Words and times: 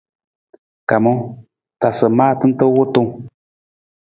Kamang, 0.87 1.21
tasa 1.79 2.07
maata 2.17 2.45
nta 2.49 2.65
wutung. 2.73 3.09